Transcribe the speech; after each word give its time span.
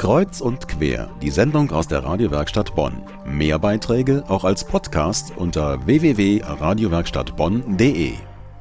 Kreuz 0.00 0.40
und 0.40 0.66
quer, 0.66 1.14
die 1.20 1.28
Sendung 1.28 1.70
aus 1.72 1.86
der 1.86 2.02
Radiowerkstatt 2.02 2.74
Bonn. 2.74 3.02
Mehr 3.26 3.58
Beiträge 3.58 4.24
auch 4.28 4.44
als 4.44 4.64
Podcast 4.64 5.36
unter 5.36 5.84
www.radiowerkstattbonn.de. 5.84 8.14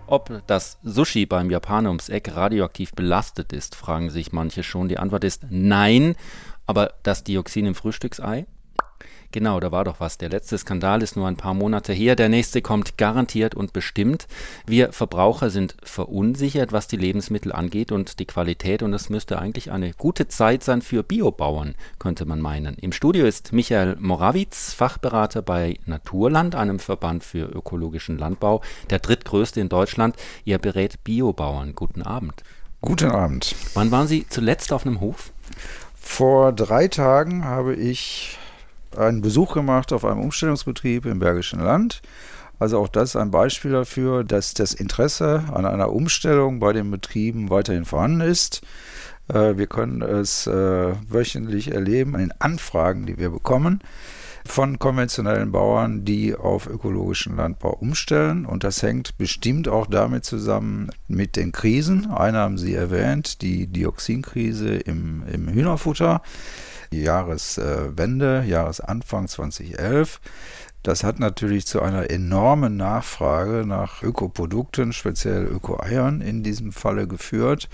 Ob 0.05 0.43
das 0.47 0.79
Sushi 0.83 1.25
beim 1.25 1.49
Japaner 1.49 1.91
ums 1.91 2.09
Eck 2.09 2.35
radioaktiv 2.35 2.91
belastet 2.91 3.53
ist, 3.53 3.77
fragen 3.77 4.09
sich 4.09 4.33
manche 4.33 4.63
schon. 4.63 4.89
Die 4.89 4.97
Antwort 4.97 5.23
ist 5.23 5.45
nein, 5.49 6.17
aber 6.65 6.95
das 7.03 7.23
Dioxin 7.23 7.67
im 7.67 7.75
Frühstücksei? 7.75 8.45
Genau, 9.31 9.59
da 9.59 9.71
war 9.71 9.83
doch 9.83 9.99
was. 9.99 10.17
Der 10.17 10.29
letzte 10.29 10.57
Skandal 10.57 11.03
ist 11.03 11.15
nur 11.15 11.27
ein 11.27 11.37
paar 11.37 11.53
Monate 11.53 11.93
her. 11.93 12.15
Der 12.15 12.29
nächste 12.29 12.63
kommt 12.63 12.97
garantiert 12.97 13.53
und 13.53 13.73
bestimmt. 13.73 14.27
Wir 14.65 14.91
Verbraucher 14.91 15.51
sind 15.51 15.75
verunsichert, 15.83 16.71
was 16.71 16.87
die 16.87 16.97
Lebensmittel 16.97 17.51
angeht 17.51 17.91
und 17.91 18.19
die 18.19 18.25
Qualität. 18.25 18.81
Und 18.81 18.91
es 18.93 19.09
müsste 19.09 19.37
eigentlich 19.37 19.71
eine 19.71 19.93
gute 19.93 20.27
Zeit 20.27 20.63
sein 20.63 20.81
für 20.81 21.03
Biobauern, 21.03 21.75
könnte 21.99 22.25
man 22.25 22.41
meinen. 22.41 22.75
Im 22.75 22.91
Studio 22.91 23.27
ist 23.27 23.53
Michael 23.53 23.97
Morawitz, 23.99 24.73
Fachberater 24.73 25.43
bei 25.43 25.77
Naturland, 25.85 26.55
einem 26.55 26.79
Verband 26.79 27.23
für 27.23 27.45
ökologischen 27.45 28.17
Landbau, 28.17 28.61
der 28.89 28.97
drittgrößte 28.97 29.61
in 29.61 29.69
Deutschland. 29.69 30.15
Ihr 30.43 30.57
berät 30.57 31.03
Biobauern. 31.03 31.75
Guten 31.75 32.01
Abend. 32.01 32.43
Guten 32.81 33.11
Abend. 33.11 33.55
Wann 33.75 33.91
waren 33.91 34.07
Sie 34.07 34.25
zuletzt 34.27 34.73
auf 34.73 34.87
einem 34.87 35.01
Hof? 35.01 35.33
Vor 35.93 36.51
drei 36.51 36.87
Tagen 36.87 37.45
habe 37.45 37.75
ich 37.75 38.39
einen 38.97 39.21
Besuch 39.21 39.53
gemacht 39.53 39.93
auf 39.93 40.05
einem 40.05 40.21
Umstellungsbetrieb 40.21 41.05
im 41.05 41.19
Bergischen 41.19 41.59
Land. 41.59 42.01
Also 42.59 42.77
auch 42.79 42.89
das 42.89 43.11
ist 43.11 43.15
ein 43.15 43.31
Beispiel 43.31 43.71
dafür, 43.71 44.23
dass 44.23 44.53
das 44.53 44.73
Interesse 44.73 45.45
an 45.53 45.65
einer 45.65 45.91
Umstellung 45.91 46.59
bei 46.59 46.73
den 46.73 46.91
Betrieben 46.91 47.49
weiterhin 47.49 47.85
vorhanden 47.85 48.21
ist. 48.21 48.61
Äh, 49.29 49.57
wir 49.57 49.67
können 49.67 50.01
es 50.01 50.45
äh, 50.45 50.93
wöchentlich 51.07 51.71
erleben 51.71 52.15
an 52.15 52.21
den 52.21 52.33
Anfragen, 52.39 53.05
die 53.05 53.17
wir 53.17 53.29
bekommen 53.29 53.81
von 54.45 54.79
konventionellen 54.79 55.51
Bauern, 55.51 56.05
die 56.05 56.35
auf 56.35 56.67
ökologischen 56.67 57.37
Landbau 57.37 57.71
umstellen. 57.71 58.45
Und 58.45 58.63
das 58.63 58.81
hängt 58.81 59.17
bestimmt 59.17 59.67
auch 59.67 59.85
damit 59.87 60.25
zusammen 60.25 60.89
mit 61.07 61.35
den 61.35 61.51
Krisen. 61.51 62.09
Eine 62.09 62.39
haben 62.39 62.57
Sie 62.57 62.73
erwähnt, 62.73 63.41
die 63.41 63.67
Dioxinkrise 63.67 64.75
im, 64.75 65.23
im 65.31 65.49
Hühnerfutter. 65.49 66.21
Jahreswende, 66.91 68.43
Jahresanfang 68.45 69.27
2011. 69.27 70.19
Das 70.83 71.03
hat 71.03 71.19
natürlich 71.19 71.65
zu 71.67 71.81
einer 71.81 72.09
enormen 72.09 72.77
Nachfrage 72.77 73.65
nach 73.65 74.01
Ökoprodukten, 74.01 74.93
speziell 74.93 75.45
Öko-Eiern 75.45 76.21
in 76.21 76.41
diesem 76.41 76.71
Falle 76.71 77.07
geführt, 77.07 77.67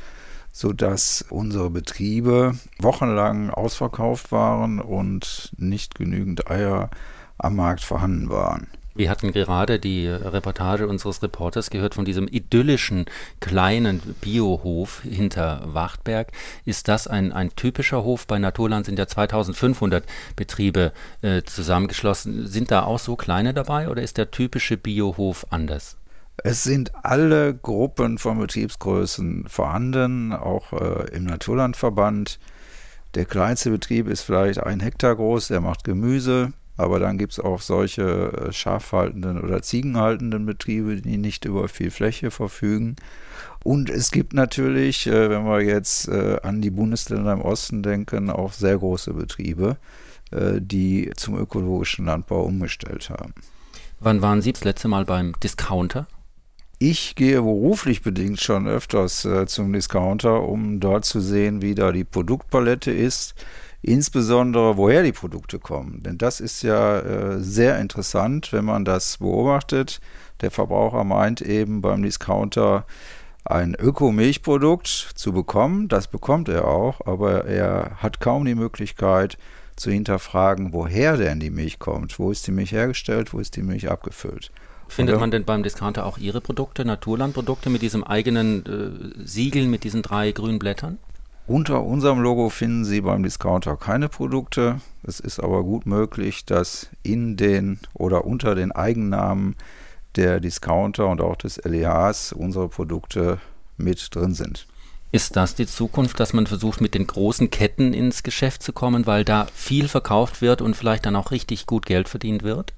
sodass 0.52 1.24
unsere 1.30 1.70
Betriebe 1.70 2.58
wochenlang 2.80 3.52
ausverkauft 3.52 4.32
waren 4.32 4.80
und 4.80 5.54
nicht 5.58 5.96
genügend 5.96 6.50
Eier 6.50 6.90
am 7.38 7.56
Markt 7.58 7.84
vorhanden 7.84 8.30
waren. 8.30 8.68
Wir 8.98 9.10
hatten 9.10 9.34
gerade 9.34 9.78
die 9.78 10.08
Reportage 10.08 10.88
unseres 10.88 11.22
Reporters 11.22 11.70
gehört 11.70 11.96
von 11.96 12.06
diesem 12.06 12.30
idyllischen 12.30 13.06
kleinen 13.42 14.02
Biohof 14.22 15.02
hinter 15.02 15.62
Wachtberg. 15.66 16.32
Ist 16.64 16.88
das 16.88 17.06
ein, 17.06 17.34
ein 17.34 17.50
typischer 17.58 18.06
Hof? 18.06 18.26
Bei 18.26 18.40
Naturland 18.40 18.86
sind 18.86 18.98
ja 18.98 19.06
2500 19.06 20.06
Betriebe 20.38 20.94
äh, 21.22 21.42
zusammengeschlossen. 21.44 22.48
Sind 22.48 22.72
da 22.72 22.84
auch 22.84 23.00
so 23.00 23.18
kleine 23.18 23.54
dabei 23.54 23.90
oder 23.90 24.02
ist 24.02 24.18
der 24.18 24.32
typische 24.32 24.78
Biohof 24.78 25.46
anders? 25.50 25.98
Es 26.38 26.64
sind 26.64 26.94
alle 27.04 27.54
Gruppen 27.54 28.18
von 28.18 28.40
Betriebsgrößen 28.40 29.50
vorhanden, 29.50 30.32
auch 30.32 30.72
äh, 30.72 31.14
im 31.14 31.26
Naturlandverband. 31.26 32.40
Der 33.14 33.26
kleinste 33.26 33.72
Betrieb 33.72 34.08
ist 34.08 34.22
vielleicht 34.22 34.64
ein 34.64 34.80
Hektar 34.80 35.18
groß, 35.18 35.50
der 35.50 35.60
macht 35.60 35.84
Gemüse. 35.84 36.54
Aber 36.78 37.00
dann 37.00 37.18
gibt 37.18 37.34
es 37.34 37.40
auch 37.40 37.62
solche 37.62 38.04
äh, 38.04 38.52
schafhaltenden 38.52 39.42
oder 39.42 39.62
ziegenhaltenden 39.62 40.46
Betriebe, 40.46 40.98
die 40.98 41.18
nicht 41.18 41.46
über 41.46 41.68
viel 41.68 41.92
Fläche 41.92 42.32
verfügen. 42.32 42.96
Und 43.64 43.90
es 43.90 44.12
gibt 44.12 44.34
natürlich, 44.34 45.08
äh, 45.08 45.30
wenn 45.30 45.46
wir 45.46 45.62
jetzt 45.62 46.08
äh, 46.10 46.38
an 46.44 46.62
die 46.62 46.72
Bundesländer 46.72 47.34
im 47.34 47.42
Osten 47.42 47.82
denken, 47.82 48.30
auch 48.30 48.54
sehr 48.54 48.78
große 48.78 49.14
Betriebe, 49.14 49.78
die 50.32 51.12
zum 51.16 51.38
ökologischen 51.38 52.06
Landbau 52.06 52.44
umgestellt 52.44 53.12
haben. 53.12 53.36
Wann 54.00 54.24
waren 54.24 54.42
Sie 54.42 54.52
das 54.52 54.64
letzte 54.64 54.88
Mal 54.88 55.06
beim 55.06 55.34
Discounter? 55.42 56.08
Ich 56.78 57.16
gehe 57.16 57.42
beruflich 57.42 58.02
bedingt 58.02 58.42
schon 58.42 58.68
öfters 58.68 59.24
äh, 59.26 59.46
zum 59.46 59.72
Discounter, 59.72 60.44
um 60.44 60.80
dort 60.80 61.06
zu 61.06 61.22
sehen, 61.22 61.62
wie 61.62 61.74
da 61.74 61.92
die 61.92 62.04
Produktpalette 62.04 62.92
ist 62.92 63.36
insbesondere 63.86 64.78
woher 64.78 65.04
die 65.04 65.12
Produkte 65.12 65.60
kommen. 65.60 66.02
Denn 66.02 66.18
das 66.18 66.40
ist 66.40 66.64
ja 66.64 67.00
äh, 67.00 67.40
sehr 67.40 67.80
interessant, 67.80 68.52
wenn 68.52 68.66
man 68.66 68.84
das 68.84 69.18
beobachtet. 69.18 70.02
Der 70.42 70.50
Verbraucher 70.50 71.04
meint 71.04 71.42
eben 71.42 71.82
beim 71.82 72.02
Discounter 72.02 72.86
ein 73.44 73.76
Öko-Milchprodukt 73.76 74.88
zu 74.88 75.34
bekommen. 75.34 75.88
Das 75.88 76.08
bekommt 76.08 76.50
er 76.50 76.68
auch, 76.68 77.06
aber 77.06 77.46
er 77.46 77.98
hat 77.98 78.20
kaum 78.20 78.44
die 78.46 78.56
Möglichkeit 78.56 79.38
zu 79.76 79.92
hinterfragen, 79.92 80.74
woher 80.74 81.18
denn 81.18 81.40
die 81.40 81.52
Milch 81.52 81.78
kommt. 81.78 82.18
Wo 82.18 82.32
ist 82.32 82.48
die 82.48 82.52
Milch 82.52 82.72
hergestellt, 82.72 83.34
wo 83.34 83.40
ist 83.40 83.56
die 83.56 83.62
Milch 83.62 83.92
abgefüllt. 83.92 84.52
Findet 84.88 85.20
man 85.20 85.32
denn 85.32 85.44
beim 85.46 85.64
Discounter 85.64 86.06
auch 86.06 86.18
Ihre 86.18 86.42
Produkte, 86.42 86.86
Naturlandprodukte 86.86 87.70
mit 87.70 87.82
diesem 87.82 88.04
eigenen 88.04 88.66
äh, 88.66 89.26
Siegel, 89.26 89.68
mit 89.68 89.84
diesen 89.84 90.02
drei 90.02 90.32
grünen 90.32 90.60
Blättern? 90.60 91.00
Unter 91.48 91.84
unserem 91.84 92.22
Logo 92.22 92.50
finden 92.50 92.86
Sie 92.86 93.02
beim 93.02 93.22
Discounter 93.22 93.76
keine 93.76 94.10
Produkte. 94.10 94.82
Es 95.04 95.20
ist 95.20 95.40
aber 95.40 95.64
gut 95.64 95.86
möglich, 95.86 96.46
dass 96.46 96.90
in 97.04 97.38
den 97.38 97.80
oder 97.94 98.26
unter 98.26 98.56
den 98.56 98.72
Eigennamen 98.72 99.56
der 100.16 100.40
Discounter 100.40 101.08
und 101.08 101.22
auch 101.22 101.36
des 101.36 101.58
LEHs 101.64 102.32
unsere 102.32 102.68
Produkte 102.68 103.40
mit 103.78 104.16
drin 104.16 104.34
sind. 104.34 104.66
Ist 105.12 105.36
das 105.36 105.56
die 105.56 105.68
Zukunft, 105.68 106.20
dass 106.20 106.34
man 106.34 106.48
versucht, 106.48 106.82
mit 106.82 106.94
den 106.94 107.08
großen 107.08 107.50
Ketten 107.50 107.94
ins 107.94 108.24
Geschäft 108.24 108.64
zu 108.64 108.74
kommen, 108.74 109.06
weil 109.06 109.24
da 109.24 109.48
viel 109.54 109.88
verkauft 109.88 110.42
wird 110.42 110.62
und 110.62 110.76
vielleicht 110.76 111.06
dann 111.06 111.16
auch 111.16 111.32
richtig 111.32 111.68
gut 111.68 111.86
Geld 111.86 112.10
verdient 112.10 112.44
wird? 112.44 112.74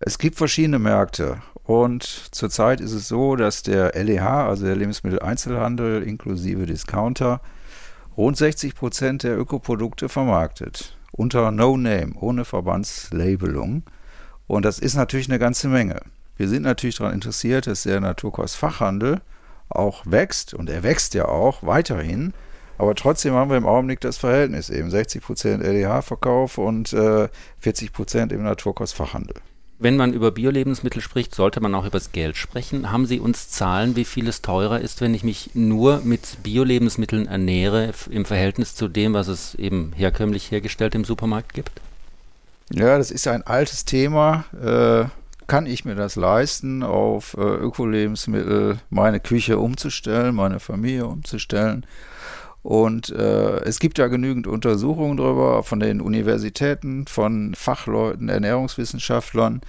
Es 0.00 0.18
gibt 0.18 0.36
verschiedene 0.36 0.78
Märkte 0.78 1.42
und 1.64 2.04
zurzeit 2.04 2.80
ist 2.80 2.92
es 2.92 3.08
so, 3.08 3.34
dass 3.34 3.64
der 3.64 3.92
LEH, 3.94 4.46
also 4.46 4.64
der 4.64 4.76
Lebensmitteleinzelhandel 4.76 6.04
inklusive 6.04 6.66
Discounter, 6.66 7.40
rund 8.16 8.36
60 8.36 8.76
Prozent 8.76 9.24
der 9.24 9.36
Ökoprodukte 9.36 10.08
vermarktet. 10.08 10.96
Unter 11.10 11.50
No 11.50 11.76
Name, 11.76 12.12
ohne 12.20 12.44
Verbandslabelung. 12.44 13.82
Und 14.46 14.64
das 14.64 14.78
ist 14.78 14.94
natürlich 14.94 15.28
eine 15.28 15.40
ganze 15.40 15.66
Menge. 15.66 16.00
Wir 16.36 16.48
sind 16.48 16.62
natürlich 16.62 16.96
daran 16.96 17.14
interessiert, 17.14 17.66
dass 17.66 17.82
der 17.82 18.00
Naturkostfachhandel 18.00 19.20
auch 19.68 20.06
wächst 20.06 20.54
und 20.54 20.70
er 20.70 20.84
wächst 20.84 21.14
ja 21.14 21.24
auch 21.24 21.64
weiterhin. 21.64 22.34
Aber 22.78 22.94
trotzdem 22.94 23.34
haben 23.34 23.50
wir 23.50 23.56
im 23.56 23.66
Augenblick 23.66 24.00
das 24.00 24.16
Verhältnis 24.16 24.70
eben 24.70 24.90
60% 24.90 25.60
LDH-Verkauf 25.60 26.56
und 26.56 26.92
äh, 26.92 27.28
40% 27.60 28.32
im 28.32 28.44
Naturkostfachhandel. 28.44 29.34
Wenn 29.80 29.96
man 29.96 30.12
über 30.12 30.32
Bio-Lebensmittel 30.32 31.00
spricht, 31.00 31.32
sollte 31.32 31.60
man 31.60 31.72
auch 31.76 31.84
über 31.84 31.98
das 31.98 32.10
Geld 32.10 32.36
sprechen. 32.36 32.90
Haben 32.90 33.06
Sie 33.06 33.20
uns 33.20 33.48
Zahlen, 33.48 33.94
wie 33.94 34.04
viel 34.04 34.26
es 34.26 34.42
teurer 34.42 34.80
ist, 34.80 35.00
wenn 35.00 35.14
ich 35.14 35.22
mich 35.22 35.50
nur 35.54 36.00
mit 36.02 36.42
Bio-Lebensmitteln 36.42 37.28
ernähre, 37.28 37.92
im 38.10 38.24
Verhältnis 38.24 38.74
zu 38.74 38.88
dem, 38.88 39.14
was 39.14 39.28
es 39.28 39.54
eben 39.54 39.92
herkömmlich 39.94 40.50
hergestellt 40.50 40.96
im 40.96 41.04
Supermarkt 41.04 41.54
gibt? 41.54 41.80
Ja, 42.70 42.98
das 42.98 43.12
ist 43.12 43.28
ein 43.28 43.46
altes 43.46 43.84
Thema. 43.84 44.46
Äh, 44.60 45.08
kann 45.46 45.66
ich 45.66 45.84
mir 45.84 45.94
das 45.94 46.16
leisten, 46.16 46.82
auf 46.82 47.34
äh, 47.38 47.40
Öko-Lebensmittel 47.40 48.80
meine 48.90 49.20
Küche 49.20 49.58
umzustellen, 49.58 50.34
meine 50.34 50.58
Familie 50.58 51.06
umzustellen? 51.06 51.86
Und 52.62 53.10
äh, 53.10 53.60
es 53.60 53.78
gibt 53.78 53.98
ja 53.98 54.08
genügend 54.08 54.46
Untersuchungen 54.46 55.16
darüber 55.16 55.62
von 55.62 55.80
den 55.80 56.00
Universitäten, 56.00 57.06
von 57.06 57.54
Fachleuten, 57.54 58.28
Ernährungswissenschaftlern. 58.28 59.60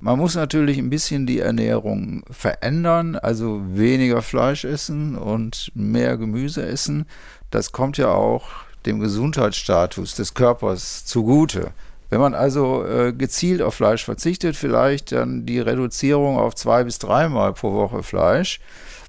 Man 0.00 0.18
muss 0.18 0.34
natürlich 0.34 0.78
ein 0.78 0.90
bisschen 0.90 1.26
die 1.26 1.38
Ernährung 1.38 2.24
verändern, 2.30 3.14
also 3.14 3.62
weniger 3.68 4.20
Fleisch 4.20 4.64
essen 4.64 5.16
und 5.16 5.70
mehr 5.74 6.16
Gemüse 6.16 6.66
essen. 6.66 7.06
Das 7.50 7.70
kommt 7.70 7.98
ja 7.98 8.10
auch 8.10 8.48
dem 8.84 8.98
Gesundheitsstatus 8.98 10.16
des 10.16 10.34
Körpers 10.34 11.04
zugute. 11.04 11.70
Wenn 12.10 12.20
man 12.20 12.34
also 12.34 12.84
äh, 12.84 13.12
gezielt 13.12 13.62
auf 13.62 13.76
Fleisch 13.76 14.04
verzichtet, 14.04 14.56
vielleicht 14.56 15.12
dann 15.12 15.46
die 15.46 15.60
Reduzierung 15.60 16.36
auf 16.36 16.54
zwei 16.54 16.84
bis 16.84 16.98
dreimal 16.98 17.54
pro 17.54 17.72
Woche 17.72 18.02
Fleisch, 18.02 18.60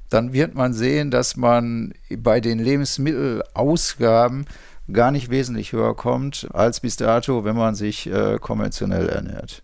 dann 0.10 0.34
wird 0.34 0.56
man 0.56 0.74
sehen, 0.74 1.12
dass 1.12 1.36
man 1.38 1.94
bei 2.10 2.40
den 2.40 2.60
Lebensmittelausgaben 2.60 4.46
gar 4.92 5.12
nicht 5.12 5.30
wesentlich 5.30 5.72
höher 5.72 5.96
kommt 5.96 6.48
als 6.54 6.80
bis 6.80 6.98
dato, 6.98 7.46
wenn 7.46 7.56
man 7.56 7.76
sich 7.76 8.08
äh, 8.08 8.38
konventionell 8.40 9.10
ernährt. 9.10 9.64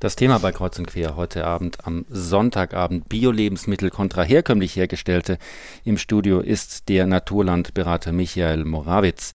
Das 0.00 0.14
Thema 0.14 0.38
bei 0.38 0.52
Kreuz 0.52 0.78
und 0.78 0.86
Quer 0.86 1.16
heute 1.16 1.44
Abend 1.44 1.84
am 1.84 2.04
Sonntagabend 2.08 3.08
Bio-Lebensmittel 3.08 3.90
kontra 3.90 4.22
herkömmlich 4.22 4.76
hergestellte. 4.76 5.38
Im 5.84 5.98
Studio 5.98 6.38
ist 6.38 6.88
der 6.88 7.04
Naturlandberater 7.06 8.12
Michael 8.12 8.64
Morawitz. 8.64 9.26